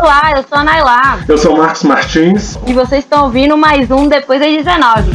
[0.00, 1.18] Olá, eu sou a Nailá.
[1.28, 2.56] Eu sou o Marcos Martins.
[2.68, 5.10] E vocês estão ouvindo mais um Depois das 19.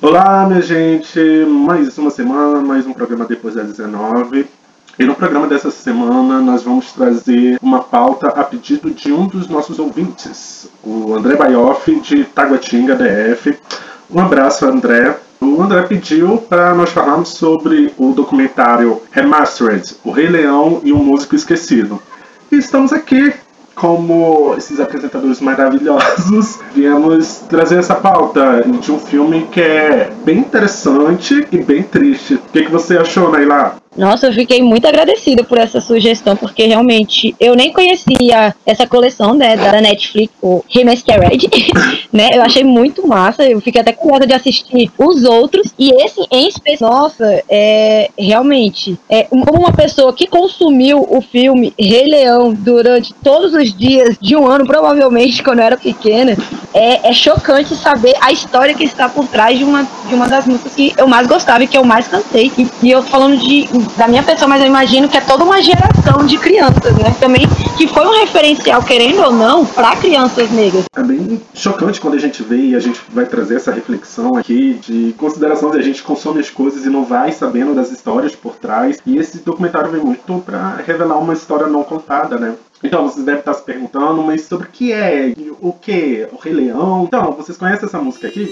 [0.00, 1.20] Olá, minha gente!
[1.46, 4.46] Mais uma semana, mais um programa Depois das 19.
[4.96, 9.48] E no programa dessa semana nós vamos trazer uma pauta a pedido de um dos
[9.48, 13.58] nossos ouvintes, o André Baioff, de Taguatinga, DF.
[14.08, 15.18] Um abraço, André.
[15.40, 20.98] O André pediu para nós falarmos sobre o documentário Remastered, O Rei Leão e o
[20.98, 22.00] Músico Esquecido.
[22.52, 23.34] E estamos aqui
[23.74, 31.46] como esses apresentadores maravilhosos, viemos trazer essa pauta de um filme que é bem interessante
[31.50, 32.34] e bem triste.
[32.34, 33.82] O que, que você achou, Naila?
[33.96, 39.34] Nossa, eu fiquei muito agradecida por essa sugestão, porque realmente eu nem conhecia essa coleção
[39.34, 41.48] né, da Netflix, o Remastered,
[42.12, 42.30] né?
[42.32, 46.48] Eu achei muito massa, eu fiquei até vontade de assistir os outros, e esse em
[46.48, 53.14] especial, nossa, é realmente, é, como uma pessoa que consumiu o filme Rei Leão durante
[53.14, 56.36] todos os dias de um ano, provavelmente quando eu era pequena,
[56.72, 60.46] é, é chocante saber a história que está por trás de uma, de uma das
[60.46, 62.50] músicas que eu mais gostava e que eu mais cantei.
[62.58, 65.60] E, e eu falando de da minha pessoa, mas eu imagino que é toda uma
[65.62, 67.14] geração de crianças, né?
[67.20, 67.46] Também
[67.76, 70.84] que foi um referencial, querendo ou não, para crianças negras.
[70.96, 74.74] É bem chocante quando a gente vê e a gente vai trazer essa reflexão aqui
[74.74, 78.56] de consideração de a gente consome as coisas e não vai sabendo das histórias por
[78.56, 78.98] trás.
[79.06, 82.54] E esse documentário vem muito para revelar uma história não contada, né?
[82.82, 85.32] Então, vocês devem estar se perguntando, mas sobre o que é?
[85.60, 86.28] O que?
[86.32, 87.04] O Rei Leão?
[87.04, 88.44] Então, vocês conhecem essa música aqui?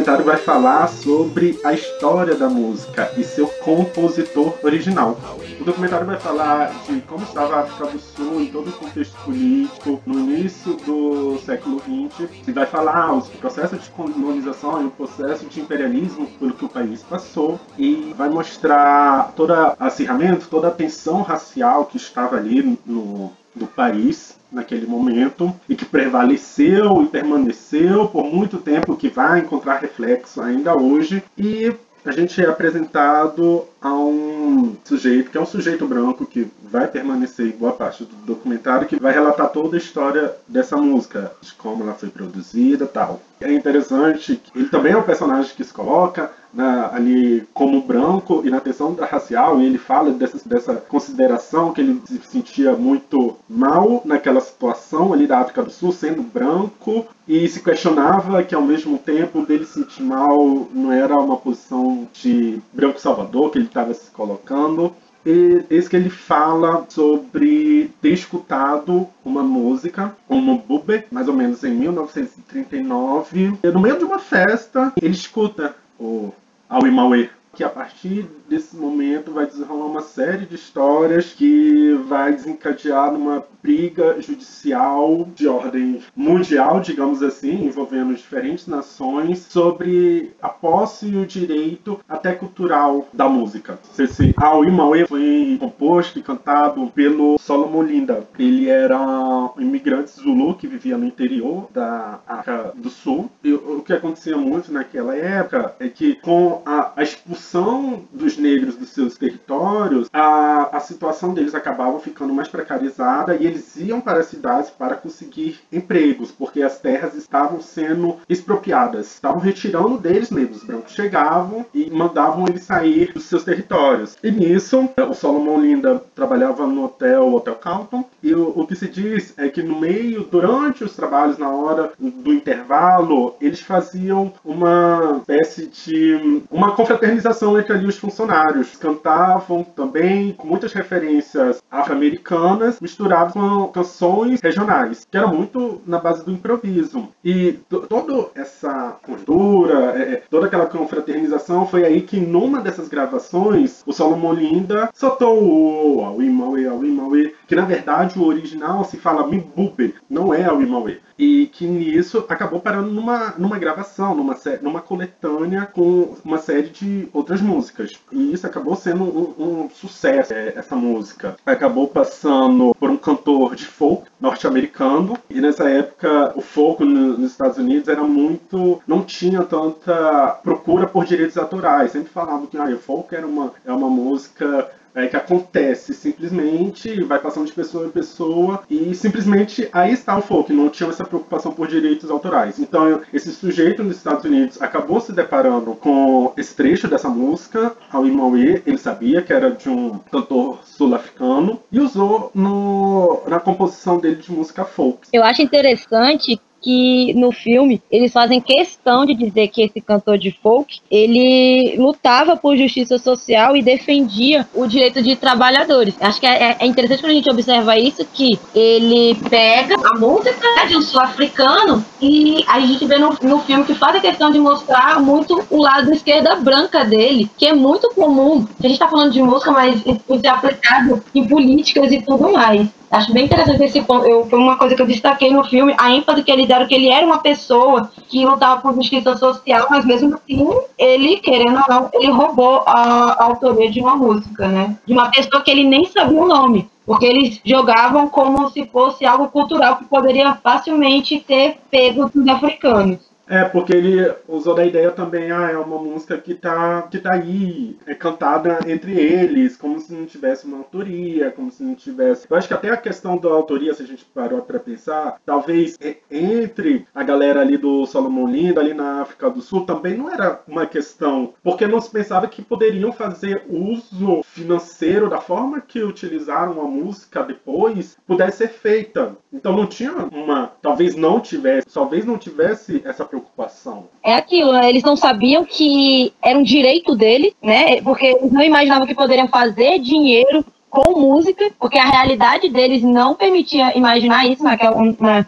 [0.00, 5.18] Documentário vai falar sobre a história da música e seu compositor original.
[5.60, 9.14] O documentário vai falar de como estava a África do Sul em todo o contexto
[9.24, 14.90] político no início do século XX e vai falar o processo de colonização e o
[14.90, 20.68] processo de imperialismo pelo que o país passou e vai mostrar todo o acirramento, toda
[20.68, 27.06] a tensão racial que estava ali no, no país naquele momento e que prevaleceu e
[27.06, 31.22] permaneceu por muito tempo, que vai encontrar reflexo ainda hoje.
[31.36, 31.72] E
[32.04, 37.54] a gente é apresentado a um sujeito que é um sujeito branco que vai permanecer
[37.56, 41.94] boa parte do documentário, que vai relatar toda a história dessa música, de como ela
[41.94, 43.20] foi produzida tal.
[43.40, 48.42] É interessante que ele também é um personagem que se coloca na, ali como branco
[48.44, 53.36] e na da racial, e ele fala dessa, dessa consideração que ele se sentia muito
[53.48, 58.62] mal naquela situação ali da África do Sul, sendo branco, e se questionava que ao
[58.62, 63.68] mesmo tempo dele se sentir mal não era uma posição de branco salvador que ele
[63.70, 64.94] estava se colocando.
[65.24, 71.62] E esse que ele fala sobre ter escutado uma música, uma bube, mais ou menos
[71.62, 73.58] em 1939.
[73.62, 76.32] E no meio de uma festa, ele escuta o
[76.68, 82.32] Aui Mauê que a partir desse momento vai desenrolar uma série de histórias que vai
[82.32, 91.06] desencadear numa briga judicial de ordem mundial, digamos assim, envolvendo diferentes nações, sobre a posse
[91.06, 93.78] e o direito até cultural da música.
[93.96, 98.26] Esse Aoi Mauê foi composto e cantado pelo Solomon Linda.
[98.38, 103.30] Ele era um imigrante zulu que vivia no interior da África do Sul.
[103.44, 108.90] E o que acontecia muito naquela época é que com a expulsão dos negros dos
[108.90, 114.26] seus territórios, a, a situação deles acabava ficando mais precarizada e eles iam para as
[114.26, 119.06] cidades para conseguir empregos, porque as terras estavam sendo expropriadas.
[119.06, 120.64] Estavam retirando deles negros.
[120.64, 124.16] brancos chegavam e mandavam eles sair dos seus territórios.
[124.22, 128.88] E nisso, o Solomon Linda trabalhava no hotel Hotel Calton e o, o que se
[128.88, 135.18] diz é que no meio, durante os trabalhos, na hora do intervalo, eles faziam uma
[135.20, 138.29] espécie de uma confraternização entre ali os funcionários.
[138.76, 146.24] Cantavam também com muitas referências afro-americanas misturadas com canções regionais, que era muito na base
[146.24, 147.08] do improviso.
[147.24, 153.82] E toda essa cultura, é, é, toda aquela confraternização foi aí que numa dessas gravações
[153.86, 159.94] o Solomon Linda soltou o Aui Maui, que na verdade o original se fala Mbube,
[160.08, 160.98] não é Imauê.
[161.18, 167.08] E que nisso acabou parando numa, numa gravação, numa, numa coletânea com uma série de
[167.12, 167.92] outras músicas.
[168.20, 171.36] Isso acabou sendo um, um sucesso, é, essa música.
[171.44, 175.16] Acabou passando por um cantor de folk norte-americano.
[175.28, 178.82] E nessa época o folk nos Estados Unidos era muito.
[178.86, 181.92] não tinha tanta procura por direitos autorais.
[181.92, 187.02] Sempre falavam que ah, o folk era uma, é uma música é, que acontece simplesmente,
[187.04, 191.04] vai passando de pessoa em pessoa e simplesmente aí está o folk, não tinha essa
[191.04, 192.58] preocupação por direitos autorais.
[192.58, 198.06] Então esse sujeito nos Estados Unidos acabou se deparando com esse trecho dessa música, ao
[198.06, 204.16] Imauê, ele sabia que era de um cantor sul-africano e usou no, na composição dele
[204.16, 205.08] de música folk.
[205.12, 210.30] Eu acho interessante que no filme eles fazem questão de dizer que esse cantor de
[210.42, 215.94] folk ele lutava por justiça social e defendia o direito de trabalhadores.
[216.00, 220.66] Acho que é, é interessante quando a gente observa isso que ele pega a música
[220.66, 224.38] de um sul-africano e a gente vê no, no filme que faz a questão de
[224.38, 228.46] mostrar muito o lado esquerda branca dele, que é muito comum.
[228.58, 232.68] A gente está falando de música, mas isso é aplicado em políticas e tudo mais.
[232.90, 234.04] Acho bem interessante esse ponto.
[234.06, 236.74] Eu, foi uma coisa que eu destaquei no filme, a ênfase que eles deram que
[236.74, 241.64] ele era uma pessoa que lutava por justiça social, mas mesmo assim, ele, querendo ou
[241.68, 244.76] não, ele roubou a, a autoria de uma música, né?
[244.84, 249.06] De uma pessoa que ele nem sabia o nome porque eles jogavam como se fosse
[249.06, 253.09] algo cultural que poderia facilmente ter pego dos africanos.
[253.30, 257.12] É, porque ele usou da ideia também, ah, é uma música que tá, que tá
[257.12, 262.26] aí, é cantada entre eles, como se não tivesse uma autoria, como se não tivesse.
[262.28, 265.78] Eu acho que até a questão da autoria, se a gente parou para pensar, talvez
[266.10, 270.42] entre a galera ali do Solomon Lindo, ali na África do Sul, também não era
[270.48, 276.60] uma questão, porque não se pensava que poderiam fazer uso financeiro da forma que utilizaram
[276.60, 279.16] a música depois, pudesse ser feita.
[279.32, 283.88] Então não tinha uma, talvez não tivesse, talvez não tivesse essa preocupação preocupação.
[284.02, 284.68] É aquilo, né?
[284.68, 287.80] Eles não sabiam que era um direito deles, né?
[287.82, 293.14] Porque eles não imaginavam que poderiam fazer dinheiro com música, porque a realidade deles não
[293.14, 294.76] permitia imaginar isso naquela,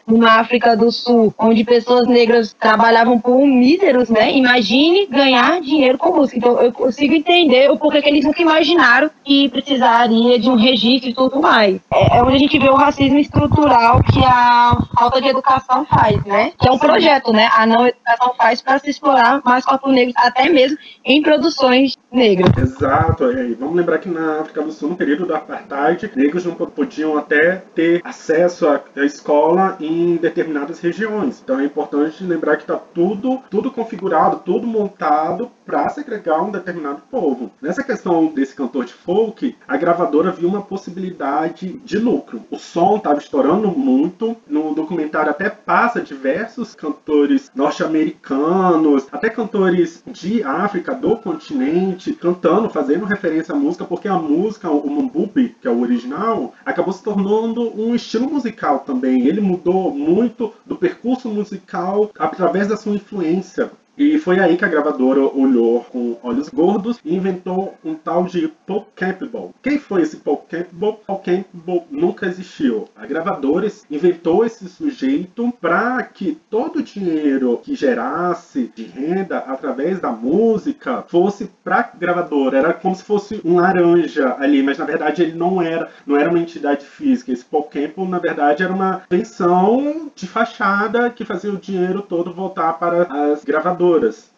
[0.06, 4.32] na, África do Sul, onde pessoas negras trabalhavam por míseros, né?
[4.32, 6.38] Imagine ganhar dinheiro com música.
[6.38, 11.10] Então eu consigo entender o porquê que eles nunca imaginaram que precisaria de um registro
[11.10, 11.80] e tudo mais.
[11.92, 16.24] É, é onde a gente vê o racismo estrutural que a falta de educação faz,
[16.24, 16.52] né?
[16.58, 17.50] Que é um projeto, né?
[17.56, 22.50] A não educação faz para se explorar mais corpos negros, até mesmo em produções negras.
[22.56, 23.30] Exato.
[23.32, 27.16] E vamos lembrar que na África do Sul, no período do apartheid, negros não podiam
[27.16, 31.40] até ter acesso à escola em determinadas regiões.
[31.42, 37.02] Então é importante lembrar que está tudo, tudo configurado, tudo montado para segregar um determinado
[37.10, 37.50] povo.
[37.60, 42.42] Nessa questão desse cantor de folk, a gravadora viu uma possibilidade de lucro.
[42.50, 44.36] O som estava estourando muito.
[44.46, 53.04] No documentário até passa diversos cantores norte-americanos, até cantores de África, do continente, cantando, fazendo
[53.04, 57.72] referência à música, porque a música, o Mambu que é o original, acabou se tornando
[57.80, 59.26] um estilo musical também.
[59.26, 63.70] Ele mudou muito do percurso musical através da sua influência.
[63.96, 68.48] E foi aí que a gravadora olhou com olhos gordos e inventou um tal de
[68.66, 69.54] Paul Campbell.
[69.62, 70.98] Quem foi esse Paul Campbell?
[71.06, 72.88] Paul Campbell nunca existiu.
[72.96, 80.00] A gravadora inventou esse sujeito para que todo o dinheiro que gerasse de renda através
[80.00, 82.58] da música fosse para a gravadora.
[82.58, 86.30] Era como se fosse um laranja ali, mas na verdade ele não era, não era
[86.30, 87.30] uma entidade física.
[87.30, 92.32] Esse Paul Campbell, na verdade, era uma pensão de fachada que fazia o dinheiro todo
[92.32, 93.81] voltar para as gravadoras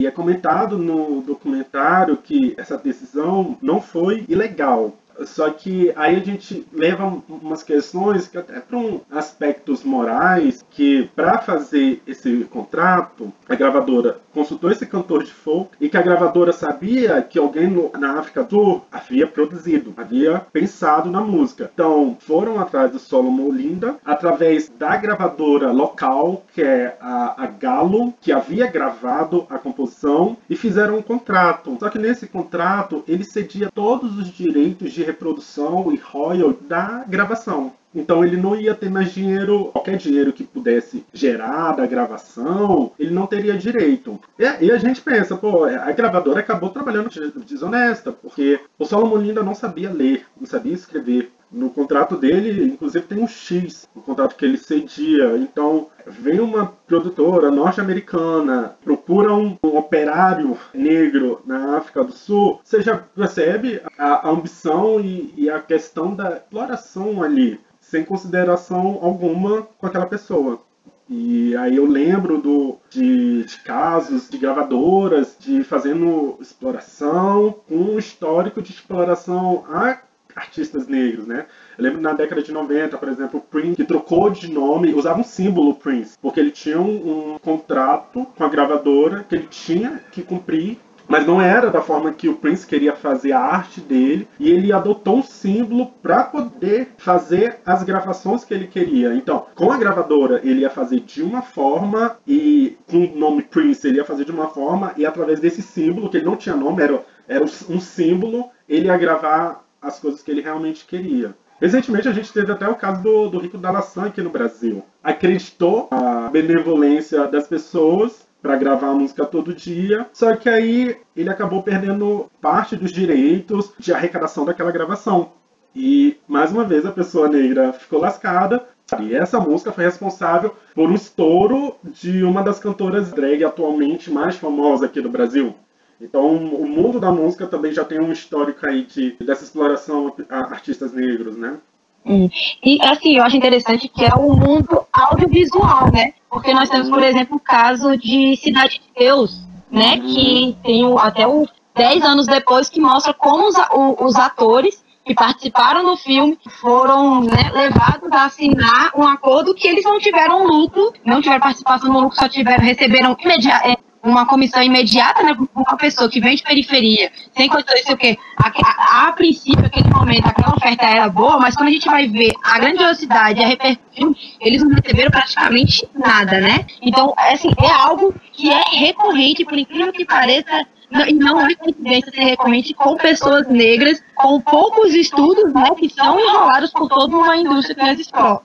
[0.00, 4.96] e é comentado no documentário que essa decisão não foi ilegal.
[5.24, 11.08] Só que aí a gente leva umas questões que até para um aspectos morais que
[11.14, 16.52] para fazer esse contrato a gravadora consultou esse cantor de folk e que a gravadora
[16.52, 21.70] sabia que alguém no, na África do Sul havia produzido, havia pensado na música.
[21.74, 28.14] Então foram atrás do Solomon Linda através da gravadora local que é a, a Galo
[28.20, 31.76] que havia gravado a composição e fizeram um contrato.
[31.78, 37.72] Só que nesse contrato ele cedia todos os direitos de reprodução e royalty da gravação.
[37.94, 43.14] Então ele não ia ter mais dinheiro, qualquer dinheiro que pudesse gerar da gravação, ele
[43.14, 44.18] não teria direito.
[44.36, 47.08] E, e a gente pensa, pô, a gravadora acabou trabalhando
[47.46, 51.30] desonesta, porque o Solomon ainda não sabia ler, não sabia escrever.
[51.54, 55.36] No contrato dele, inclusive, tem um X, o contrato que ele cedia.
[55.36, 62.82] Então, vem uma produtora norte-americana, procura um, um, operário negro na África do Sul, você
[62.82, 69.62] já percebe a, a ambição e, e a questão da exploração ali sem consideração alguma
[69.78, 70.60] com aquela pessoa.
[71.08, 77.98] E aí eu lembro do, de, de, casos de gravadoras de fazendo exploração com um
[77.98, 79.98] histórico de exploração a
[80.44, 81.46] artistas negros, né?
[81.76, 85.20] Eu lembro na década de 90, por exemplo, o Prince, que trocou de nome, usava
[85.20, 90.00] um símbolo Prince, porque ele tinha um, um contrato com a gravadora que ele tinha
[90.10, 94.28] que cumprir mas não era da forma que o Prince queria fazer a arte dele,
[94.38, 99.14] e ele adotou um símbolo para poder fazer as gravações que ele queria.
[99.14, 103.86] Então, com a gravadora, ele ia fazer de uma forma, e com o nome Prince,
[103.86, 106.82] ele ia fazer de uma forma, e através desse símbolo, que ele não tinha nome,
[106.82, 111.34] era, era um símbolo, ele ia gravar as coisas que ele realmente queria.
[111.60, 114.82] Recentemente a gente teve até o caso do, do Rico Dalassan aqui no Brasil.
[115.02, 120.06] Acreditou a benevolência das pessoas para gravar a música todo dia.
[120.12, 125.32] Só que aí ele acabou perdendo parte dos direitos de arrecadação daquela gravação.
[125.74, 128.66] E mais uma vez a pessoa negra ficou lascada.
[129.00, 134.36] E essa música foi responsável por um estouro de uma das cantoras drag atualmente mais
[134.36, 135.54] famosas aqui do Brasil.
[136.00, 140.38] Então, o mundo da música também já tem um histórico aí de, dessa exploração a
[140.52, 141.58] artistas negros, né?
[142.04, 142.28] Hum.
[142.62, 146.12] E assim, eu acho interessante que é o mundo audiovisual, né?
[146.28, 149.94] Porque nós temos, por exemplo, o caso de Cidade de Deus, né?
[149.94, 150.14] Uhum.
[150.14, 154.84] Que tem o, até o 10 anos depois que mostra como os, o, os atores
[155.04, 160.46] que participaram do filme foram né, levados a assinar um acordo que eles não tiveram
[160.46, 165.76] lucro, não tiveram participação no lucro, só tiveram, receberam imediatamente uma comissão imediata, né, uma
[165.76, 168.18] pessoa que vem de periferia, sem condições, sei o quê.
[168.36, 172.06] A, a, a, princípio, aquele momento, aquela oferta era boa, mas quando a gente vai
[172.08, 176.66] ver a grandiosidade, a repercussão, eles não receberam praticamente nada, né?
[176.82, 180.66] Então, assim, é algo que é recorrente, por incrível que pareça,
[181.08, 186.18] e não é coincidência ser recorrente com pessoas negras com poucos estudos, né, que são
[186.20, 187.96] enrolados por toda uma indústria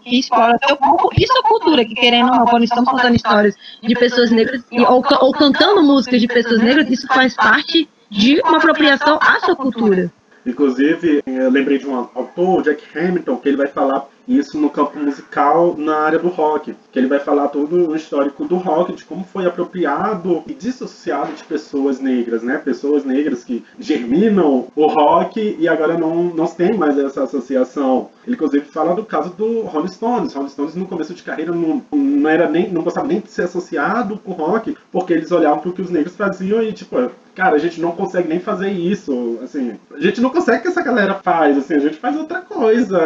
[0.01, 3.55] que, explora seu corpo e sua cultura, que querendo ou não, quando estamos contando histórias
[3.81, 8.57] de pessoas negras ou, ou cantando músicas de pessoas negras, isso faz parte de uma
[8.57, 10.11] apropriação à sua cultura.
[10.45, 14.99] Inclusive, eu lembrei de um autor, Jack Hamilton, que ele vai falar isso no campo
[14.99, 19.03] musical na área do rock, que ele vai falar todo o histórico do rock, de
[19.03, 22.57] como foi apropriado e dissociado de pessoas negras, né?
[22.57, 28.09] Pessoas negras que germinam o rock e agora não, não tem mais essa associação.
[28.25, 30.33] Ele inclusive fala do caso do Rolling Stones.
[30.33, 33.43] Rolling Stones no começo de carreira não, não era nem não gostava nem de ser
[33.43, 36.95] associado com rock, porque eles olhavam para o que os negros faziam e tipo,
[37.39, 40.81] cara, a gente não consegue nem fazer isso, assim, a gente não consegue que essa
[40.81, 42.99] galera faz, assim, a gente faz outra coisa.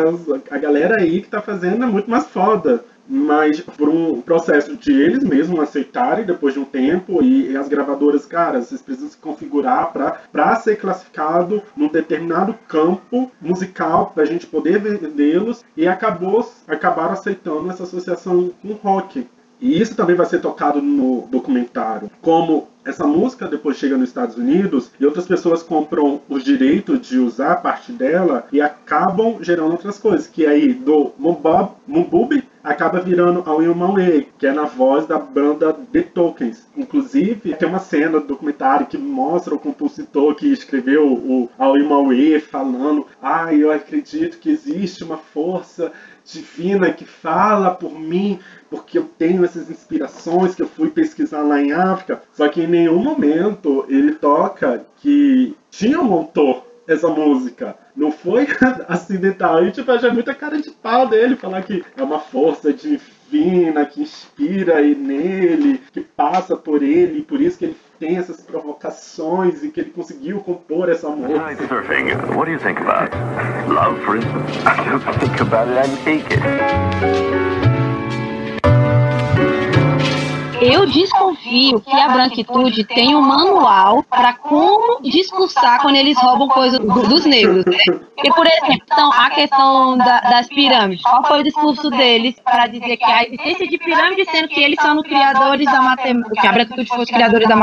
[0.49, 2.83] A galera aí que tá fazendo é muito mais foda.
[3.07, 7.67] Mas por um processo de eles mesmos aceitarem depois de um tempo e, e as
[7.67, 14.25] gravadoras, cara, vocês precisam se configurar para ser classificado num determinado campo musical para a
[14.25, 19.27] gente poder vendê-los e acabou acabaram aceitando essa associação com rock.
[19.59, 22.09] E isso também vai ser tocado no documentário.
[22.21, 27.17] Como essa música depois chega nos Estados Unidos e outras pessoas compram os direitos de
[27.17, 30.27] usar parte dela e acabam gerando outras coisas.
[30.27, 35.73] Que aí do Mubub acaba virando a Will Way, que é na voz da banda
[35.73, 36.65] The Tokens.
[36.77, 42.39] Inclusive, tem uma cena do documentário que mostra o compositor que escreveu o Will Way
[42.39, 45.91] falando: Ah, eu acredito que existe uma força
[46.25, 48.39] divina que fala por mim,
[48.69, 52.21] porque eu tenho essas inspirações que eu fui pesquisar lá em África.
[52.33, 57.77] Só que em nenhum momento ele toca que tinha um autor essa música.
[57.95, 58.47] Não foi
[58.87, 59.65] acidental.
[59.65, 63.85] E tipo, eu achei muita cara de pau dele falar que é uma força divina
[63.85, 69.63] que inspira nele, que passa por ele, e por isso que ele tem essas provocações
[69.63, 71.67] e que ele conseguiu compor essa música.
[71.69, 72.11] Surfing.
[72.35, 73.15] What do you think about?
[73.69, 74.57] Love, for instance?
[74.65, 77.72] I don't think about it, I make it.
[80.63, 86.79] Eu desconfio que a branquitude tem um manual para como discursar quando eles roubam coisas
[86.79, 87.65] do, dos negros.
[87.65, 87.77] Né?
[88.23, 91.03] E, por exemplo, então, a questão da, das pirâmides.
[91.03, 94.79] Qual foi o discurso deles para dizer que a existência de pirâmides, sendo que eles
[94.81, 97.55] são os criadores da matemática, que a branquitude foi os criadores da,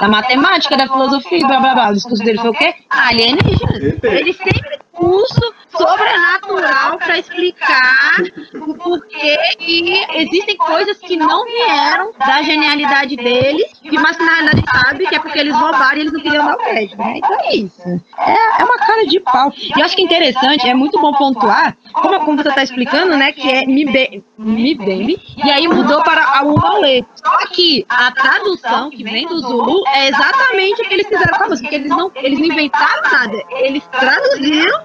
[0.00, 1.90] da matemática, da filosofia, blá blá blá.
[1.90, 2.74] O discurso deles foi o quê?
[2.90, 4.02] Alienígenas.
[4.02, 8.16] Eles sempre curso sobrenatural para explicar
[9.22, 14.62] o porquê que existem coisas que não vieram da genialidade deles, mas que na verdade
[14.70, 17.14] sabe que é porque eles roubaram e eles não queriam dar o crédito, né?
[17.18, 17.82] Então é isso.
[18.18, 19.52] É, é uma cara de pau.
[19.56, 23.16] E eu acho que é interessante, é muito bom pontuar, como, como você está explicando,
[23.16, 23.84] né, que é Mi,
[24.42, 27.04] Baby, e aí mudou para a Umalê.
[27.14, 31.44] Só que a tradução que vem do Zulu é exatamente o que eles fizeram com
[31.44, 34.82] a música, porque eles não, eles não inventaram nada, eles traduziram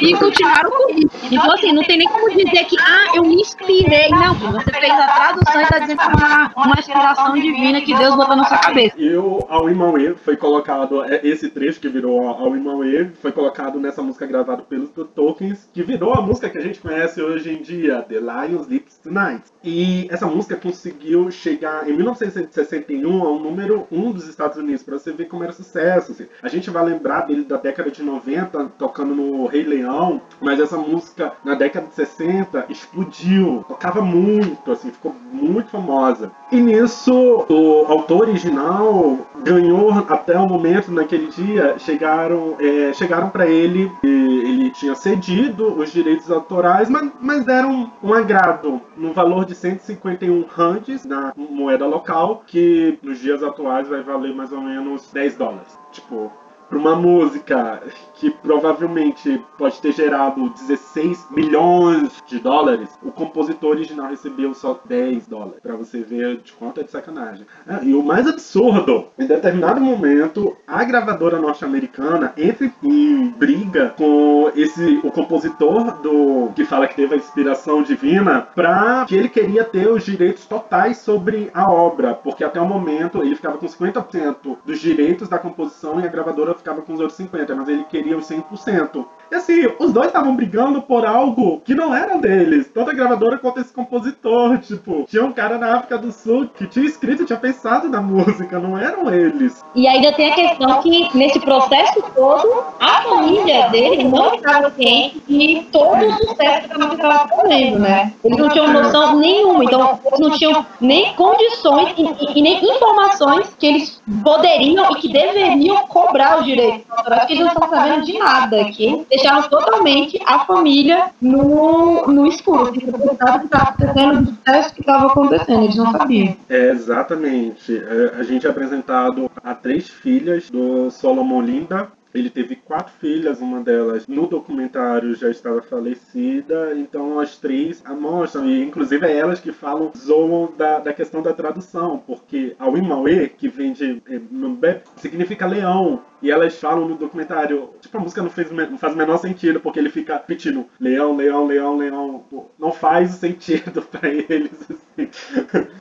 [0.00, 1.10] e continuaram com isso.
[1.30, 4.08] Então, assim, não tem nem como dizer que, ah, eu me inspirei.
[4.10, 7.94] Não, você fez a tradução e tá dizendo que é uma, uma inspiração divina que
[7.94, 8.94] Deus botou na sua cabeça.
[8.98, 13.78] E o Ao Imauê foi colocado, é, esse trecho que virou Ao Imauê foi colocado
[13.78, 17.62] nessa música gravada pelos Tokens, que virou a música que a gente conhece hoje em
[17.62, 19.42] dia, The Lion Tonight.
[19.62, 25.12] E essa música conseguiu chegar em 1961 ao número 1 dos Estados Unidos, para você
[25.12, 26.12] ver como era sucesso.
[26.12, 26.26] Assim.
[26.42, 30.76] A gente vai lembrar dele da década de 90, tocando no Rei Leão, mas essa
[30.76, 36.30] música na década de 60 explodiu, tocava muito, assim, ficou muito famosa.
[36.52, 37.12] E nisso,
[37.48, 44.70] o autor original ganhou até o momento, naquele dia, chegaram, é, chegaram para ele, ele
[44.70, 48.63] tinha cedido os direitos autorais, mas, mas deram um agrado
[48.96, 54.52] no valor de 151 rands na moeda local, que nos dias atuais vai valer mais
[54.52, 55.78] ou menos 10 dólares.
[55.92, 56.32] Tipo,
[56.68, 57.82] para uma música
[58.14, 65.26] que provavelmente pode ter gerado 16 milhões de dólares, o compositor original recebeu só 10
[65.26, 65.60] dólares.
[65.62, 67.46] Para você ver de quanto é de sacanagem.
[67.68, 74.50] Ah, e o mais absurdo, em determinado momento, a gravadora norte-americana entra em briga com
[74.54, 79.64] esse o compositor do que fala que teve a inspiração divina para que ele queria
[79.64, 84.58] ter os direitos totais sobre a obra, porque até o momento ele ficava com 50%
[84.64, 88.16] dos direitos da composição e a gravadora ficava com os outros 50%, mas ele queria
[88.16, 89.06] os 100%.
[89.30, 92.70] E assim, os dois estavam brigando por algo que não era deles.
[92.72, 94.58] Tanto a gravadora quanto esse compositor.
[94.64, 98.58] Tipo, tinha um cara na África do Sul que tinha escrito, tinha pensado na música,
[98.58, 99.62] não eram eles.
[99.74, 105.22] E ainda tem a questão que, nesse processo todo, a família dele não estava ciente
[105.28, 108.12] de todo o sucesso que música estava fazendo, né?
[108.24, 113.54] Eles não tinham noção nenhuma, então eles não tinham nem condições e, e, nem informações
[113.58, 118.04] que eles poderiam e que deveriam cobrar os direitos autorais, que eles não estão sabendo
[118.04, 122.68] de nada aqui deixaram totalmente a família no, no escuro.
[122.68, 126.36] Assim, que estava acontecendo, do sucesso que estava acontecendo, eles não sabiam.
[126.48, 127.76] É, exatamente.
[127.76, 133.40] É, a gente é apresentado a três filhas do Solomon Linda, ele teve quatro filhas,
[133.40, 139.40] uma delas no documentário já estava falecida, então as três mostram, e inclusive é elas
[139.40, 144.80] que falam, zoam da, da questão da tradução, porque a Wimawe, que vem de é,
[144.96, 148.96] significa leão, e elas falam no documentário, tipo, a música não, fez, não faz o
[148.96, 152.24] menor sentido, porque ele fica repetindo leão, leão, leão, leão.
[152.58, 155.10] Não faz sentido para eles, assim.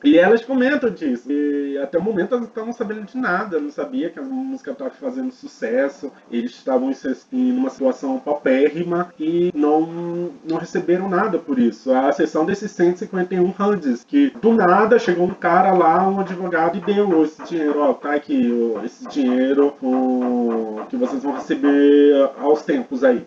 [0.04, 1.32] E elas comentam disso.
[1.32, 4.90] E até o momento elas estavam sabendo de nada, não sabia que a música estava
[4.90, 6.12] fazendo sucesso.
[6.30, 6.92] Eles estavam
[7.32, 11.94] em uma situação paupérrima e não, não receberam nada por isso.
[11.94, 16.82] A exceção desses 151 rands, que do nada chegou um cara lá, um advogado, e
[16.82, 18.52] deu esse dinheiro, ó, tá aqui,
[18.84, 19.74] esse dinheiro
[20.90, 23.26] que vocês vão receber aos tempos aí.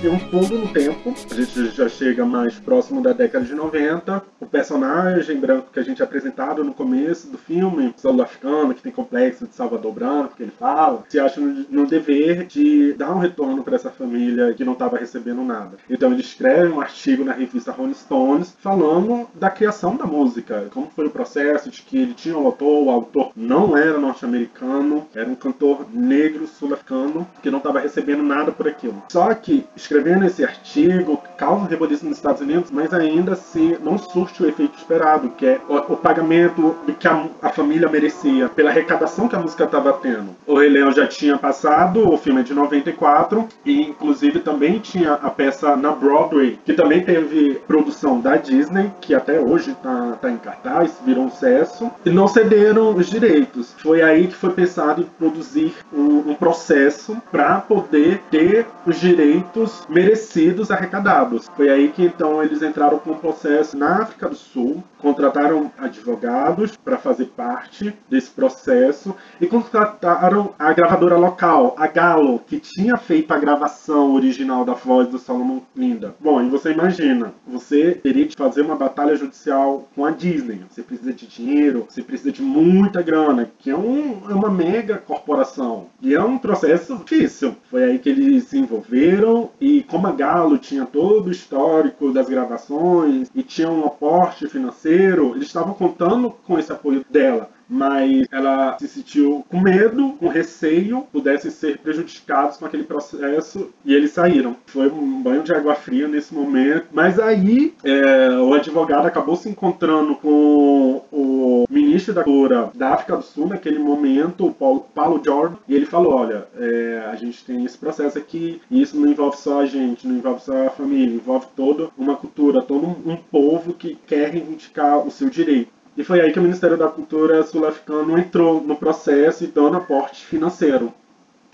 [0.00, 4.22] Tem um pulo no tempo, a gente já chega mais próximo da década de 90.
[4.40, 8.82] O personagem branco que a gente é apresentado no começo do filme, o africano, que
[8.82, 13.18] tem complexo de Salvador Branco, que ele fala, se acha no, dever de dar um
[13.18, 15.76] retorno para essa família que não estava recebendo nada.
[15.88, 20.90] Então ele escreve um artigo na revista Rolling Stones falando da criação da música, como
[20.94, 25.28] foi o processo de que ele tinha um autor, o autor não era norte-americano, era
[25.28, 29.02] um cantor negro sul-africano que não estava recebendo nada por aquilo.
[29.10, 34.42] Só que escrevendo esse artigo causa rebuliço nos Estados Unidos, mas ainda se não surte
[34.42, 38.68] o efeito esperado, que é o, o pagamento do que a, a, família merecia pela
[38.68, 40.36] arrecadação que a música estava tendo.
[40.46, 45.14] O Rei Leão já tinha passado, o filme é de 94, e inclusive também tinha
[45.14, 50.30] a peça na Broadway, que também teve produção da Disney, que até hoje está tá
[50.30, 53.74] em cartaz, virou um sucesso, e não cederam os direitos.
[53.78, 59.79] Foi aí que foi pensado em produzir um, um processo para poder ter os direitos
[59.88, 61.48] merecidos arrecadados.
[61.56, 66.76] Foi aí que então eles entraram com um processo na África do Sul, contrataram advogados
[66.76, 73.32] para fazer parte desse processo e contrataram a gravadora local, a Galo, que tinha feito
[73.32, 76.14] a gravação original da voz do Solomon Linda.
[76.20, 80.62] Bom, e você imagina, você teria que fazer uma batalha judicial com a Disney.
[80.68, 84.98] Você precisa de dinheiro, você precisa de muita grana, que é, um, é uma mega
[84.98, 85.86] corporação.
[86.00, 87.56] E é um processo difícil.
[87.70, 92.28] Foi aí que eles se envolveram e como a Galo tinha todo o histórico das
[92.28, 97.50] gravações e tinha um aporte financeiro, eles estavam contando com esse apoio dela.
[97.70, 103.94] Mas ela se sentiu com medo, com receio, pudessem ser prejudicados com aquele processo e
[103.94, 104.56] eles saíram.
[104.66, 109.48] Foi um banho de água fria nesse momento, mas aí é, o advogado acabou se
[109.48, 115.22] encontrando com o ministro da cultura da África do Sul naquele momento, o Paulo, Paulo
[115.24, 119.08] Jordan, e ele falou: olha, é, a gente tem esse processo aqui, e isso não
[119.08, 123.12] envolve só a gente, não envolve só a família, envolve toda uma cultura, todo um,
[123.12, 125.79] um povo que quer reivindicar o seu direito.
[125.96, 130.24] E foi aí que o Ministério da Cultura sul-africano entrou no processo e dando aporte
[130.24, 130.92] financeiro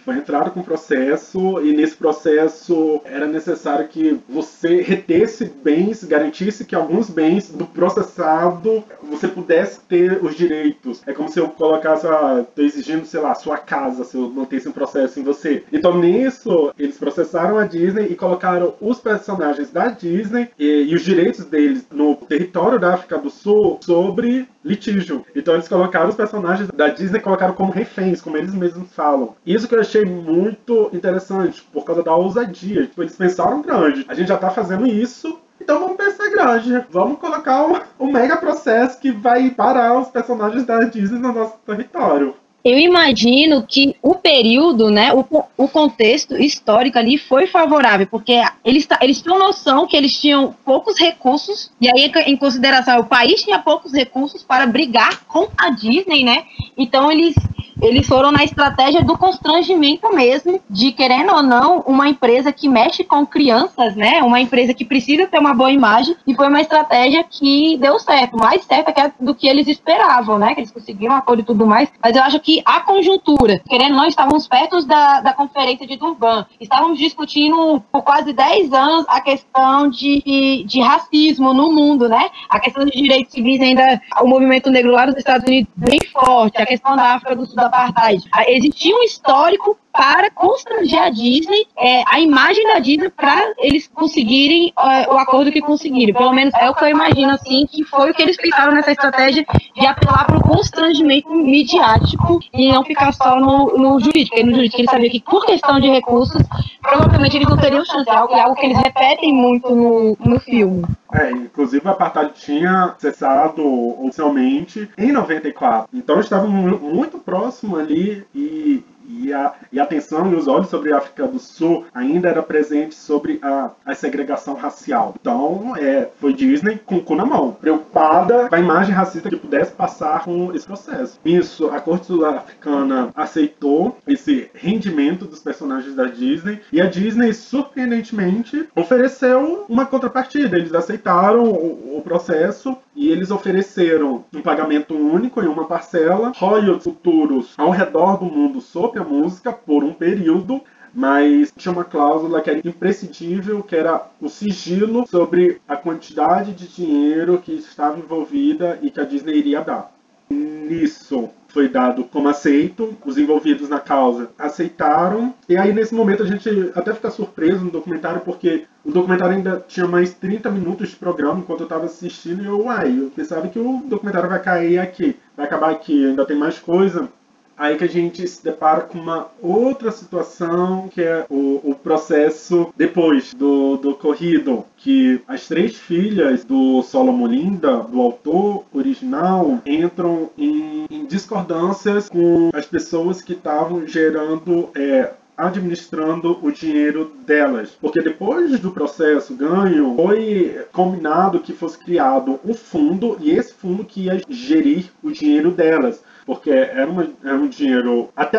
[0.06, 6.76] foi entrado com processo e nesse processo era necessário que você retesse bens, garantisse que
[6.76, 11.02] alguns bens do processado você pudesse ter os direitos.
[11.06, 14.72] É como se eu colocasse, ah, exigindo, sei lá, sua casa, se eu mantesse um
[14.72, 15.64] processo em você.
[15.72, 21.02] Então nisso, eles processaram a Disney e colocaram os personagens da Disney e, e os
[21.02, 25.24] direitos deles no território da África do Sul sobre litígio.
[25.34, 29.34] Então eles colocaram os personagens da Disney colocaram como reféns, como eles mesmos falam.
[29.46, 32.86] Isso que eu achei muito interessante por causa da ousadia.
[32.86, 34.04] Tipo, eles pensaram grande.
[34.08, 36.84] A gente já tá fazendo isso, então vamos pensar grande.
[36.90, 41.54] Vamos colocar um, um mega processo que vai parar os personagens da Disney no nosso
[41.64, 42.34] território
[42.66, 45.24] eu imagino que o período, né, o,
[45.56, 50.98] o contexto histórico ali foi favorável, porque eles, eles tinham noção que eles tinham poucos
[50.98, 56.24] recursos, e aí, em consideração, o país tinha poucos recursos para brigar com a Disney,
[56.24, 56.42] né?
[56.76, 57.36] Então, eles
[57.80, 63.04] eles foram na estratégia do constrangimento mesmo, de querendo ou não, uma empresa que mexe
[63.04, 64.22] com crianças, né?
[64.22, 68.36] Uma empresa que precisa ter uma boa imagem, e foi uma estratégia que deu certo,
[68.36, 70.54] mais certa do que eles esperavam, né?
[70.54, 71.88] Que eles conseguiram um acordo e tudo mais.
[72.02, 75.96] Mas eu acho que a conjuntura, querendo ou não, estávamos perto da, da conferência de
[75.96, 82.30] Durban, estávamos discutindo por quase 10 anos a questão de, de racismo no mundo, né?
[82.48, 86.60] A questão de direitos civis ainda, o movimento negro lá nos Estados Unidos bem forte,
[86.60, 88.22] a questão da África do Sul apartheid.
[88.48, 94.72] Existia um histórico para constranger a Disney, é, a imagem da Disney, para eles conseguirem
[94.78, 96.14] é, o acordo que conseguiram.
[96.14, 98.92] Pelo menos é o que eu imagino, assim, que foi o que eles pensaram nessa
[98.92, 104.38] estratégia de apelar para o constrangimento midiático e não ficar só no, no jurídico.
[104.38, 106.42] E no jurídico eles sabiam que, por questão de recursos,
[106.82, 108.08] provavelmente eles não teriam chance.
[108.08, 110.84] É algo, é algo que eles repetem muito no, no filme.
[111.12, 113.62] É, inclusive a apartheid tinha cessado
[114.04, 115.88] oficialmente em 94.
[115.94, 120.92] Então estavam muito próximo ali e e a, e a atenção e os olhos sobre
[120.92, 125.14] a África do Sul ainda era presente sobre a, a segregação racial.
[125.20, 129.36] Então, é, foi Disney com o cu na mão, preocupada com a imagem racista que
[129.36, 131.18] pudesse passar com esse processo.
[131.24, 138.68] Isso, a corte sul-africana aceitou esse rendimento dos personagens da Disney e a Disney, surpreendentemente,
[138.74, 140.56] ofereceu uma contrapartida.
[140.56, 146.84] Eles aceitaram o, o processo e eles ofereceram um pagamento único em uma parcela, royalties
[146.84, 150.62] futuros ao redor do mundo sobre a música por um período,
[150.94, 156.66] mas tinha uma cláusula que era imprescindível, que era o sigilo sobre a quantidade de
[156.66, 159.95] dinheiro que estava envolvida e que a Disney iria dar.
[160.28, 166.26] Nisso, foi dado como aceito, os envolvidos na causa aceitaram, e aí nesse momento a
[166.26, 170.96] gente até fica surpreso no documentário, porque o documentário ainda tinha mais 30 minutos de
[170.96, 174.78] programa enquanto eu estava assistindo, e eu, uai, eu pensava que o documentário vai cair
[174.78, 177.08] aqui, vai acabar aqui, ainda tem mais coisa,
[177.56, 182.72] Aí que a gente se depara com uma outra situação, que é o, o processo
[182.76, 190.30] depois do, do ocorrido, que as três filhas do Solomon Linda, do autor original, entram
[190.36, 197.70] em, em discordâncias com as pessoas que estavam gerando é, administrando o dinheiro delas.
[197.80, 203.84] Porque depois do processo ganho, foi combinado que fosse criado um fundo e esse fundo
[203.84, 208.38] que ia gerir o dinheiro delas porque era, uma, era um dinheiro até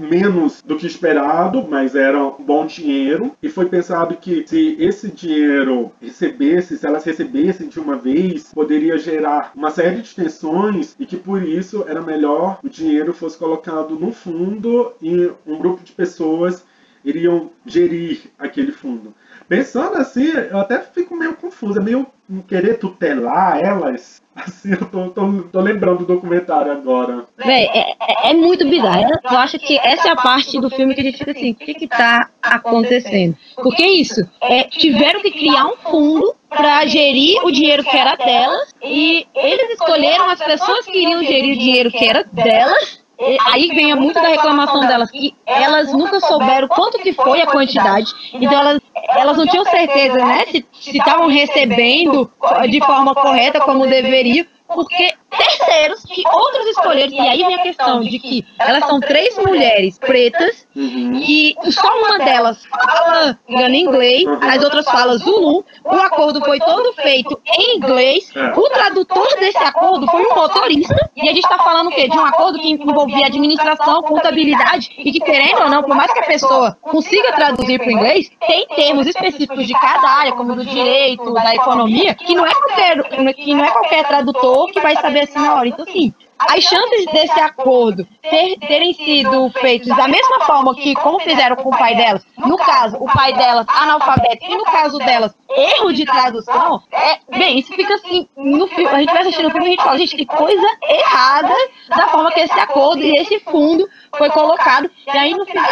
[0.00, 3.32] menos do que esperado, mas era um bom dinheiro.
[3.40, 8.98] E foi pensado que se esse dinheiro recebesse, se elas recebessem de uma vez, poderia
[8.98, 13.94] gerar uma série de tensões e que por isso era melhor o dinheiro fosse colocado
[13.94, 16.64] no fundo e um grupo de pessoas
[17.04, 19.14] iriam gerir aquele fundo.
[19.48, 22.06] Pensando assim, eu até fico meio confuso, é meio
[22.46, 24.22] querer tutelar elas.
[24.38, 27.24] Assim, eu tô, tô, tô lembrando do documentário agora.
[27.36, 29.10] Véi, é, é, é, muito bizarro.
[29.24, 31.54] Eu acho que essa é a parte do filme que a gente fica assim, o
[31.56, 33.36] que que tá acontecendo?
[33.56, 38.72] Porque isso, é, tiveram que criar um fundo para gerir o dinheiro que era delas
[38.80, 43.00] e eles escolheram as pessoas que iriam gerir o dinheiro que era delas
[43.46, 48.12] aí vem muito da reclamação delas, que elas nunca souberam quanto que foi a quantidade,
[48.34, 52.30] então elas, elas não tinham certeza, né, se estavam recebendo
[52.70, 57.12] de forma correta, como deveriam, porque terceiros que outros escolheram.
[57.12, 62.18] E aí vem a questão de que elas são três mulheres pretas e só uma
[62.18, 65.64] delas fala inglês, as outras falam Zulu.
[65.84, 68.30] O acordo foi todo feito em inglês.
[68.56, 71.10] O tradutor desse acordo foi um motorista.
[71.16, 72.08] E a gente está falando o quê?
[72.08, 76.18] De um acordo que envolvia administração, contabilidade e que, querendo ou não, por mais que
[76.20, 80.64] a pessoa consiga traduzir para o inglês, tem termos específicos de cada área, como do
[80.64, 83.02] direito, da economia, que não é qualquer,
[83.34, 85.68] que não é qualquer tradutor que vai saber assim na hora.
[85.68, 91.18] Então, assim, as chances desse acordo ter, terem sido feitos da mesma forma que como
[91.18, 95.34] fizeram com o pai delas, no caso, o pai delas analfabeto e no caso delas,
[95.50, 99.50] erro de tradução, é, bem, isso fica assim, no filme, a gente vai assistindo o
[99.50, 101.54] filme e a gente fala, gente, tem coisa errada
[101.88, 105.64] da forma que esse acordo e esse fundo foi colocado, e aí no final,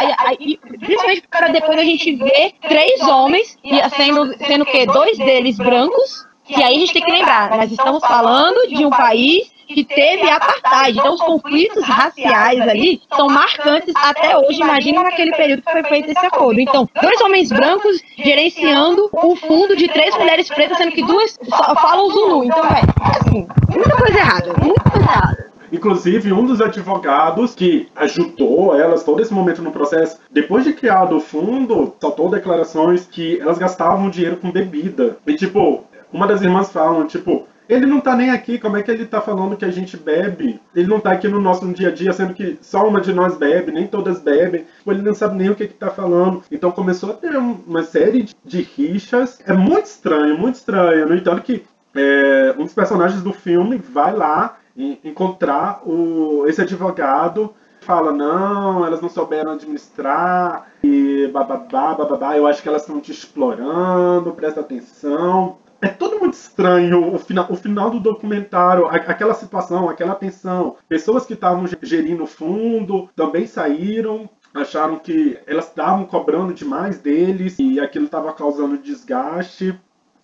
[0.81, 3.57] principalmente para depois a gente ver três homens,
[3.97, 8.01] sendo, sendo que dois deles brancos, e aí a gente tem que lembrar, nós estamos
[8.05, 10.99] falando de um país que teve apartheid.
[10.99, 14.61] Então, os conflitos raciais ali são marcantes até hoje.
[14.61, 16.61] Imagina naquele período que foi feito esse acordo.
[16.61, 22.11] Então, dois homens brancos gerenciando um fundo de três mulheres pretas, sendo que duas falam
[22.11, 22.45] Zulu.
[22.45, 25.47] Então, é assim, muita coisa errada, muita coisa errada.
[25.73, 31.17] Inclusive, um dos advogados que ajudou elas todo esse momento no processo, depois de criado
[31.17, 35.19] o fundo, soltou declarações que elas gastavam dinheiro com bebida.
[35.27, 35.85] E, tipo,
[36.17, 39.21] uma das irmãs falam, tipo, ele não tá nem aqui, como é que ele tá
[39.21, 40.59] falando que a gente bebe?
[40.75, 43.37] Ele não tá aqui no nosso dia a dia, sendo que só uma de nós
[43.37, 44.65] bebe, nem todas bebem.
[44.87, 46.43] Ele não sabe nem o que que tá falando.
[46.51, 49.41] Então começou a ter uma série de rixas.
[49.45, 51.07] É muito estranho, muito estranho.
[51.07, 54.57] No entanto que é, um dos personagens do filme vai lá
[55.05, 62.61] encontrar o, esse advogado fala, não, elas não souberam administrar, e bababá, bababá, eu acho
[62.61, 67.91] que elas estão te explorando, presta atenção é todo muito estranho o final, o final
[67.91, 70.77] do documentário, aquela situação, aquela tensão.
[70.89, 77.59] Pessoas que estavam gerindo o fundo também saíram, acharam que elas estavam cobrando demais deles
[77.59, 79.79] e aquilo estava causando desgaste.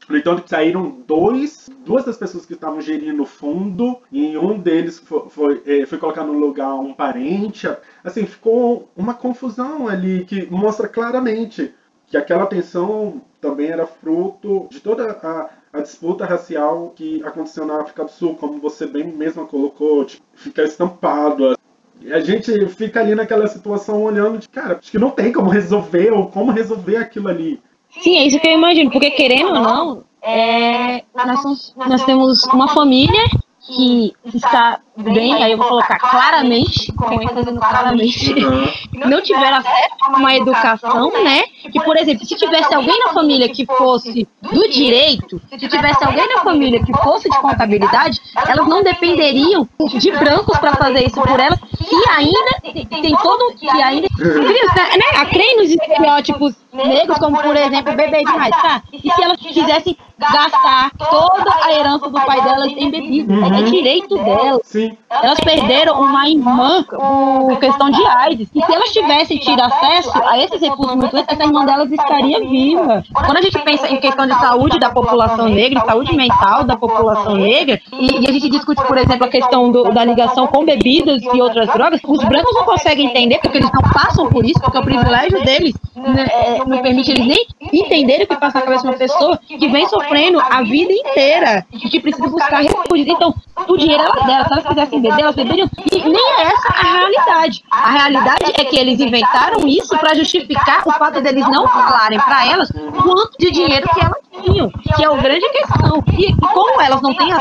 [0.09, 4.99] No entanto, saíram dois, duas das pessoas que estavam gerindo o fundo, e um deles
[4.99, 7.69] foi, foi, é, foi colocado no lugar um parente.
[8.03, 11.73] Assim, ficou uma confusão ali que mostra claramente
[12.09, 17.81] que aquela tensão também era fruto de toda a, a, disputa racial que aconteceu na
[17.81, 21.59] África do Sul, como você bem mesma colocou, tipo, fica estampado.
[22.01, 25.51] E a gente fica ali naquela situação olhando de, cara, acho que não tem como
[25.51, 27.61] resolver ou como resolver aquilo ali.
[27.91, 32.69] Sim, é isso que eu imagino, porque querendo ou não, é, nós, nós temos uma
[32.69, 33.25] família
[33.65, 38.35] que está bem, aí eu vou colocar claramente, com ênfase no claramente,
[38.93, 41.43] não tiveram acesso a uma educação, né?
[41.71, 46.27] Que, por exemplo, se tivesse alguém na família que fosse do direito, se tivesse alguém
[46.35, 51.39] na família que fosse de contabilidade, elas não dependeriam de brancos para fazer isso por
[51.39, 55.21] elas, que ainda tem todo, que ainda, né?
[55.21, 58.83] A creio nos estereótipos negros, como por exemplo, bebê demais, tá?
[58.93, 64.17] E se elas quisessem gastar toda a herança do pai delas em bebida, é direito
[64.19, 64.61] delas.
[64.65, 64.97] Sim.
[65.11, 68.49] Elas perderam uma irmã por questão de AIDS.
[68.55, 73.03] E se elas tivessem tido acesso a esses recursos mutuais, essa irmã delas estaria viva.
[73.13, 77.35] Quando a gente pensa em questão de saúde da população negra, saúde mental da população
[77.35, 81.23] negra, e, e a gente discute, por exemplo, a questão do, da ligação com bebidas
[81.23, 84.79] e outras drogas, os brancos não conseguem entender, porque eles não passam por isso, porque
[84.79, 86.27] o privilégio deles né,
[86.63, 89.69] é, não permite eles nem entenderem o que passa na cabeça de uma pessoa que
[89.69, 93.09] vem sofrendo a vida inteira e que precisa buscar refúgios.
[93.09, 93.35] Então,
[93.69, 95.69] o dinheiro era dela, se elas quisessem beber, elas beberiam.
[95.91, 97.65] E nem é essa a realidade.
[97.71, 102.47] A realidade é que eles inventaram isso para justificar o fato deles não falarem para
[102.47, 106.03] elas quanto de dinheiro que elas tinham, que é o grande questão.
[106.19, 107.33] E como elas não têm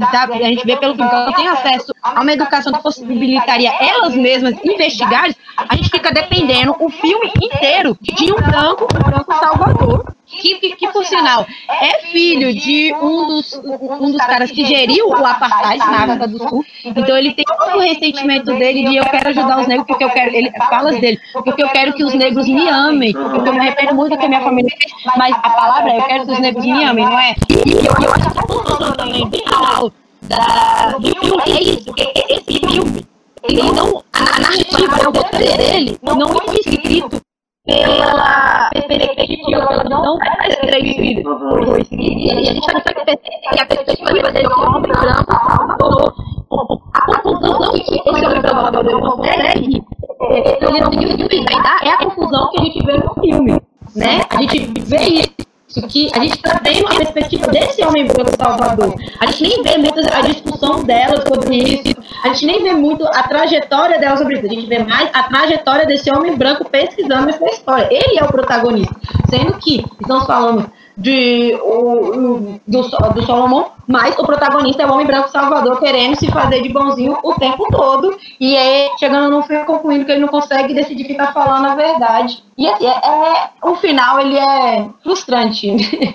[0.00, 4.14] acesso, a gente vê pelo que não têm acesso a uma educação que possibilitaria elas
[4.14, 10.04] mesmas investigarem, a gente fica dependendo o filme inteiro de um branco, um branco salvador,
[10.26, 15.08] que, que, que, por sinal é filho de um dos, um dos caras que geriu
[15.08, 16.64] o apartheid na África do Sul.
[16.84, 20.10] Então ele tem todo o ressentimento dele de eu quero ajudar os negros porque eu
[20.10, 23.60] quero, ele fala dele, porque eu quero que os negros me amem, porque eu me
[23.60, 26.32] arrependo muito do que a minha família fez, mas a palavra é eu quero que
[26.32, 27.34] os negros me amem, não é?
[27.66, 29.28] E eu, eu acho que conclusão também
[30.22, 33.06] da, do filme é isso, porque esse filme,
[33.42, 37.20] ele não, a narrativa, o roteiro dele, não é escrito
[37.64, 41.24] pela perspectiva pela não das três filhos.
[41.90, 46.14] E a gente perceber que a perspectiva desse homem branco salvador,
[46.92, 49.82] a confusão que esse homem salvador consegue,
[50.30, 53.60] ele não conseguiu inventar, é a confusão que a gente vê no filme.
[53.94, 54.20] Né?
[54.30, 58.94] A gente vê isso que a gente está vendo a perspectiva desse homem branco salvador.
[59.20, 63.06] A gente nem vê muito a discussão dela sobre isso, a gente nem vê muito
[63.06, 67.30] a trajetória dela sobre isso, a gente vê mais a trajetória desse homem branco pesquisando
[67.30, 67.88] essa história.
[67.90, 68.94] Ele é o protagonista,
[69.30, 75.06] sendo que estamos falando de, o, do, do Solomon, mas o protagonista é o homem
[75.06, 79.64] branco salvador querendo se fazer de bonzinho o tempo todo e é chegando no fim
[79.64, 82.42] concluindo que ele não consegue decidir tá falando a verdade.
[82.56, 85.68] E assim, é, é, o final ele é frustrante.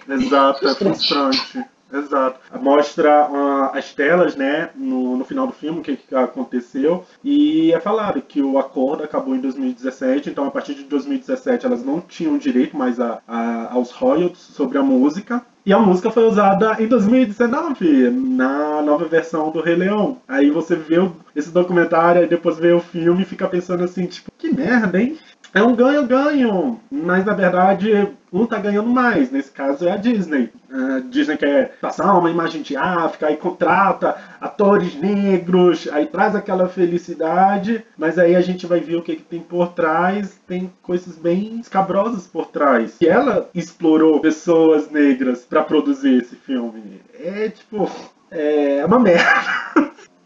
[0.08, 1.14] Exato, frustrante.
[1.14, 1.77] é frustrante.
[1.92, 2.40] Exato.
[2.62, 7.06] Mostra uh, as telas, né, no, no final do filme, o que, que aconteceu.
[7.24, 11.84] E é falado que o acordo acabou em 2017, então a partir de 2017 elas
[11.84, 15.46] não tinham direito mais a, a, aos royalties sobre a música.
[15.66, 20.18] E a música foi usada em 2019, na nova versão do Rei Leão.
[20.26, 20.96] Aí você vê
[21.36, 25.18] esse documentário e depois vê o filme e fica pensando assim, tipo, que merda, hein?
[25.54, 29.32] É um ganho-ganho, mas na verdade um tá ganhando mais.
[29.32, 30.52] Nesse caso é a Disney.
[30.70, 36.68] A Disney quer passar uma imagem de África, aí contrata atores negros, aí traz aquela
[36.68, 40.40] felicidade, mas aí a gente vai ver o que, que tem por trás.
[40.48, 42.98] Tem coisas bem escabrosas por trás.
[43.02, 47.02] E ela explorou pessoas negras para produzir esse filme.
[47.14, 47.90] É tipo.
[48.30, 49.26] É uma merda.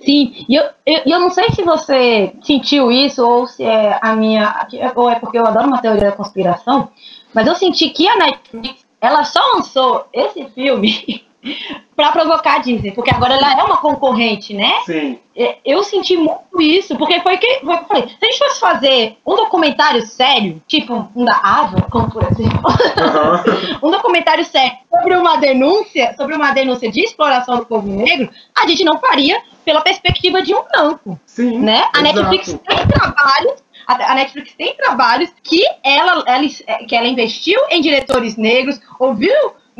[0.00, 4.14] Sim, e eu, eu, eu, não sei se você sentiu isso, ou se é a
[4.14, 4.66] minha.
[4.94, 6.90] Ou é porque eu adoro uma teoria da conspiração,
[7.34, 11.24] mas eu senti que a Netflix ela só lançou esse filme
[11.94, 14.72] para provocar a Disney, porque agora ela é uma concorrente, né?
[14.84, 15.18] Sim.
[15.64, 19.36] Eu senti muito isso, porque foi que foi, foi, se a gente fosse fazer um
[19.36, 23.78] documentário sério, tipo um da Ava, como por exemplo, uhum.
[23.88, 28.66] um documentário sério sobre uma denúncia, sobre uma denúncia de exploração do povo negro, a
[28.66, 31.20] gente não faria pela perspectiva de um branco.
[31.26, 31.58] Sim.
[31.58, 31.84] Né?
[31.92, 36.46] A Netflix tem trabalhos a Netflix tem trabalhos que ela, ela,
[36.86, 39.32] que ela investiu em diretores negros, ouviu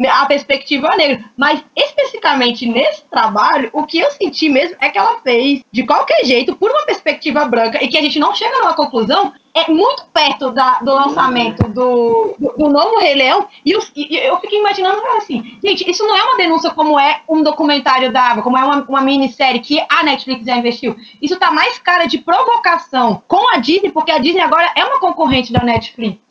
[0.06, 1.24] a perspectiva negra.
[1.36, 6.24] Mas especificamente nesse trabalho, o que eu senti mesmo é que ela fez de qualquer
[6.24, 10.04] jeito, por uma perspectiva branca, e que a gente não chega numa conclusão, é muito
[10.12, 14.60] perto da, do lançamento do, do, do, novo Rei Leão, e eu, e eu fiquei
[14.60, 18.56] imaginando assim, gente, isso não é uma denúncia como é um documentário da Ava, como
[18.56, 20.96] é uma, uma minissérie que a Netflix já investiu.
[21.20, 25.00] Isso tá mais cara de provocação com a Disney, porque a Disney agora é uma
[25.00, 26.27] concorrente da Netflix.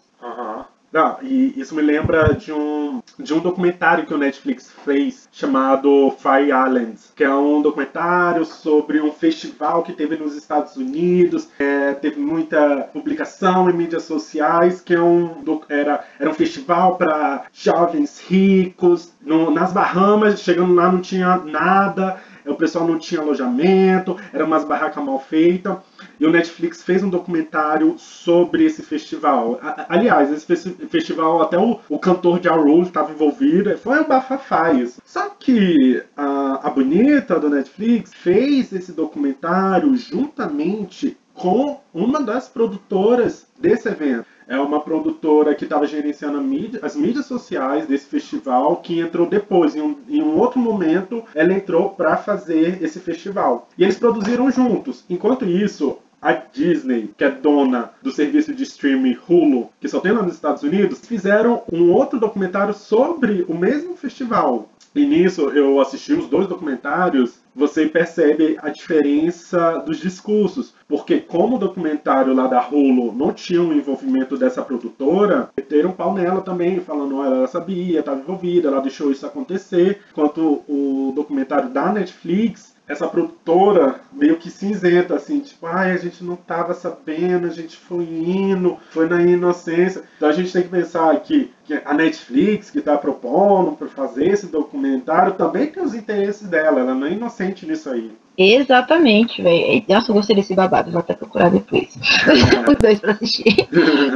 [0.99, 6.11] Ah, e isso me lembra de um, de um documentário que o Netflix fez chamado
[6.17, 11.93] Fire Islands, que é um documentário sobre um festival que teve nos Estados Unidos, é,
[11.93, 15.35] teve muita publicação em mídias sociais, que é um,
[15.69, 22.19] era, era um festival para jovens ricos, no, nas Bahamas, chegando lá não tinha nada,
[22.43, 25.77] o pessoal não tinha alojamento, era umas barracas mal feitas.
[26.19, 29.59] E o Netflix fez um documentário sobre esse festival.
[29.87, 33.77] Aliás, esse festival, até o, o cantor de Rule estava envolvido.
[33.77, 35.01] Foi um bafafá isso.
[35.05, 43.45] Só que a, a bonita do Netflix fez esse documentário juntamente com uma das produtoras
[43.59, 44.25] desse evento.
[44.47, 49.75] É uma produtora que estava gerenciando mídia, as mídias sociais desse festival, que entrou depois,
[49.75, 53.67] em um, em um outro momento, ela entrou para fazer esse festival.
[53.77, 55.03] E eles produziram juntos.
[55.09, 60.11] Enquanto isso, a Disney, que é dona do serviço de streaming Hulu, que só tem
[60.11, 64.69] lá nos Estados Unidos, fizeram um outro documentário sobre o mesmo festival.
[64.95, 70.73] E nisso eu assisti os dois documentários, você percebe a diferença dos discursos.
[70.87, 75.93] Porque como o documentário lá da Hulu não tinha um envolvimento dessa produtora, meteram um
[75.93, 80.01] pau nela também, falando, ela sabia, estava envolvida, ela deixou isso acontecer.
[80.11, 86.23] Enquanto o documentário da Netflix essa produtora meio que cinzenta, assim, tipo, ai, a gente
[86.23, 90.03] não tava sabendo, a gente foi indo, foi na inocência.
[90.15, 94.27] Então a gente tem que pensar que, que a Netflix, que está propondo para fazer
[94.27, 98.11] esse documentário, também tem os interesses dela, ela não é inocente nisso aí.
[98.37, 99.83] Exatamente, velho.
[99.89, 101.97] Nossa, eu gostei desse babado, vou até procurar depois.
[102.69, 103.67] Os dois para assistir.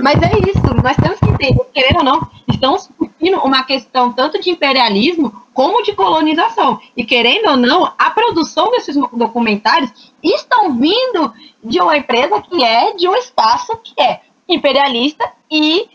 [0.03, 4.39] Mas é isso, nós temos que entender, querendo ou não, estamos discutindo uma questão tanto
[4.39, 6.79] de imperialismo como de colonização.
[6.95, 12.93] E querendo ou não, a produção desses documentários estão vindo de uma empresa que é
[12.93, 14.21] de um espaço que é
[14.53, 15.87] imperialista e,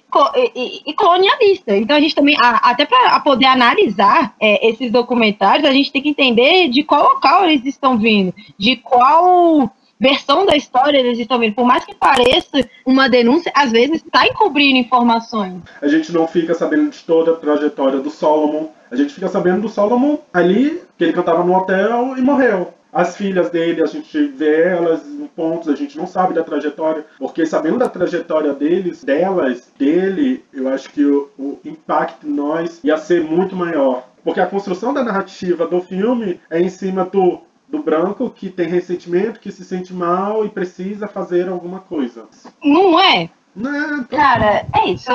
[0.55, 1.77] e, e, colonialista.
[1.77, 6.11] Então a gente também, até para poder analisar é, esses documentários, a gente tem que
[6.11, 11.55] entender de qual local eles estão vindo, de qual versão da história eles estão vindo.
[11.55, 15.63] Por mais que pareça uma denúncia, às vezes está encobrindo informações.
[15.81, 18.69] A gente não fica sabendo de toda a trajetória do Solomon.
[18.91, 22.76] A gente fica sabendo do Solomon ali, que ele cantava no hotel e morreu.
[22.97, 27.05] As filhas dele, a gente vê elas em pontos, a gente não sabe da trajetória,
[27.19, 32.81] porque sabendo da trajetória deles, delas, dele, eu acho que o, o impacto em nós
[32.83, 34.09] ia ser muito maior.
[34.25, 38.69] Porque a construção da narrativa do filme é em cima do do branco que tem
[38.69, 42.27] ressentimento, que se sente mal e precisa fazer alguma coisa.
[42.65, 43.29] Não é?
[43.55, 44.05] Não é.
[44.05, 45.11] Cara, é isso.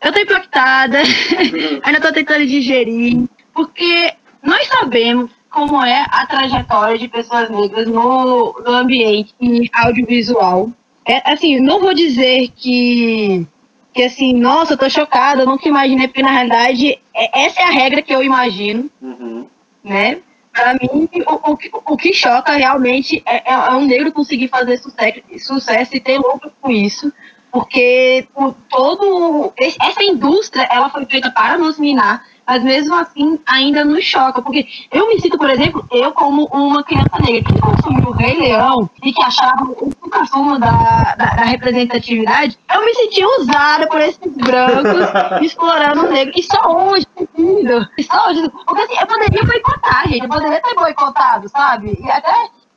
[0.00, 0.98] Eu tô impactada,
[1.82, 8.52] ainda tô tentando digerir, porque nós sabemos como é a trajetória de pessoas negras no,
[8.62, 9.34] no ambiente
[9.72, 10.68] audiovisual.
[11.06, 13.46] É, assim, não vou dizer que,
[13.94, 17.64] que assim, nossa, eu tô chocada, eu nunca imaginei, porque na realidade é, essa é
[17.64, 19.46] a regra que eu imagino, Uhum.
[19.82, 20.18] né?
[20.52, 24.48] Pra mim, o, o, que- o que choca realmente é, é, é um negro conseguir
[24.48, 27.10] fazer sucesso, sucesso e ter lucro com isso,
[27.52, 33.38] porque por todo esse- essa indústria ela foi feita para nos minar, mas mesmo assim
[33.46, 37.60] ainda nos choca, porque eu me sinto, por exemplo, eu como uma criança negra que
[37.60, 42.94] consumiu o Rei Leão e que achava o consumo da, da, da representatividade, eu me
[42.94, 46.32] senti usada por esses brancos explorando o negro.
[46.36, 50.60] E só hoje, filho, e só hoje, porque assim, eu poderia boicotar, gente, eu poderia
[50.60, 51.98] ter boicotado, sabe?
[52.00, 52.32] E até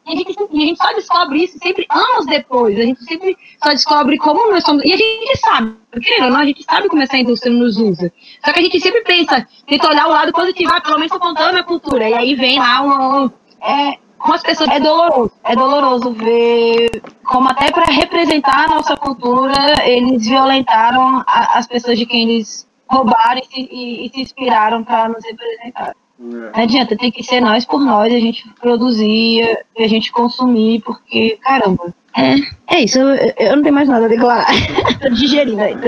[0.10, 2.78] e a, gente, e a gente só descobre isso sempre anos depois.
[2.78, 4.84] A gente sempre só descobre como nós somos.
[4.84, 8.12] E a gente sabe, querendo ou não, a gente sabe como essa indústria nos usa.
[8.44, 11.20] Só que a gente sempre pensa, tenta olhar o lado positivo, ah, pelo menos estou
[11.28, 12.10] contando a minha cultura.
[12.10, 13.26] E aí vem lá um.
[13.26, 13.32] um-
[13.62, 14.70] é, como as pessoas.
[14.70, 15.32] É doloroso.
[15.44, 21.98] É doloroso ver como até para representar a nossa cultura, eles violentaram a- as pessoas
[21.98, 25.94] de quem eles roubaram e e- e se inspiraram para nos representar.
[26.20, 26.24] É.
[26.24, 30.82] Não adianta, tem que ser nós por nós, a gente produzir e a gente consumir,
[30.82, 31.94] porque, caramba.
[32.18, 34.48] É, é isso, eu, eu não tenho mais nada a declarar.
[35.02, 35.88] Tô digerindo ainda.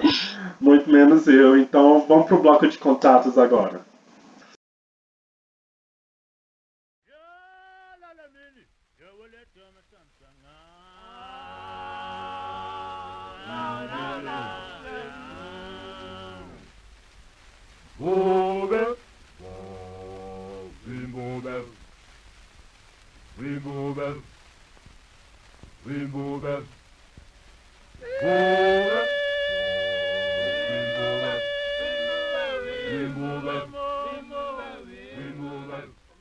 [0.58, 1.58] Muito menos eu.
[1.58, 3.84] Então vamos pro bloco de contatos agora.
[23.46, 24.14] Wilbur, Wilbur,
[25.86, 26.64] we move Wilbur.